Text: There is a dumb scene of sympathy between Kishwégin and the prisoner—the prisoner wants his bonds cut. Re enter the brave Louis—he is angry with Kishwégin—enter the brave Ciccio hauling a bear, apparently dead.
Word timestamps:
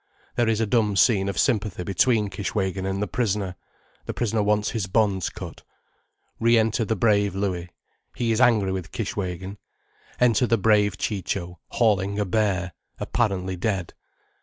There 0.35 0.49
is 0.49 0.59
a 0.59 0.65
dumb 0.65 0.95
scene 0.95 1.29
of 1.29 1.37
sympathy 1.37 1.83
between 1.83 2.31
Kishwégin 2.31 2.87
and 2.89 3.03
the 3.03 3.07
prisoner—the 3.07 4.13
prisoner 4.15 4.41
wants 4.41 4.71
his 4.71 4.87
bonds 4.87 5.29
cut. 5.29 5.61
Re 6.39 6.57
enter 6.57 6.83
the 6.83 6.95
brave 6.95 7.35
Louis—he 7.35 8.31
is 8.31 8.41
angry 8.41 8.71
with 8.71 8.91
Kishwégin—enter 8.91 10.47
the 10.47 10.57
brave 10.57 10.97
Ciccio 10.97 11.59
hauling 11.73 12.17
a 12.17 12.25
bear, 12.25 12.71
apparently 12.99 13.55
dead. 13.55 13.93